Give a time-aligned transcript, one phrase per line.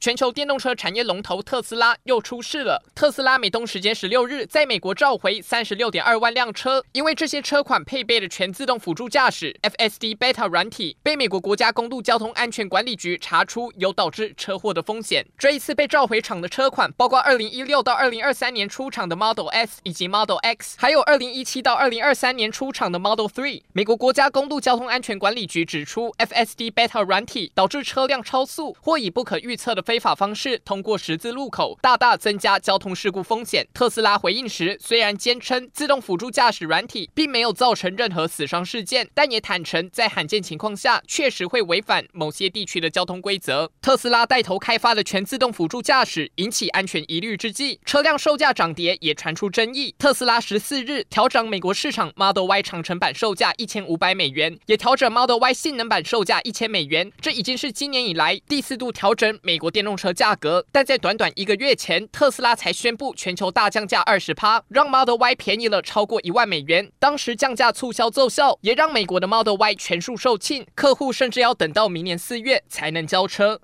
[0.00, 2.82] 全球电动车产业龙头特斯拉又出事了。
[2.94, 15.26] 特斯拉美东时间十六日在美国召回三十六点二万辆车，因为这些车款配备的全自动辅助驾驶 （FSD Beta） 软体，被美国国家公路交通安全管理局查出有导致车祸的风险。
[15.36, 23.60] 这一次被召回厂的车款包括二零一六到二零二三年出厂的 Model S 以及 Model X，还有二零一七到二零二三年出厂的 Model Three。
[23.74, 33.66] 美国国家公路交通安全管理局指出，FSD Beta 软体导致车辆超速或以不可预测的非法方式通过十字路口，大大增加交通事故风险。
[33.74, 43.68] 特斯拉回应时虽然坚称自动辅助驾驶软体并没有造成任何死伤事件，但也坦承在罕见情况下确实会违反某些地区的交通规则。
[43.82, 49.92] 特斯拉带头开发的全自动辅助驾驶引起安全疑虑之际，车辆售价涨跌也传出争议。
[49.98, 66.92] 特斯拉十四日调涨美国市场 Model Y 长程版售价一千五百美元，也调整 Model Y 性能版售价一千美元，这已经是今年以来第四度调整美国电电动车价格，但在短短一个月前，特斯拉才宣布全球大降价二十趴，让 Model Y 便宜了超过一万美元。
[66.98, 73.58] 当时降价促销奏效，也让美国的 Model Y 全数售罄，客户甚至要等到明年四月才能交车。